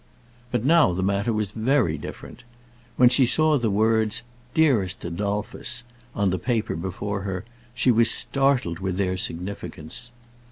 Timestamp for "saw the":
3.27-3.69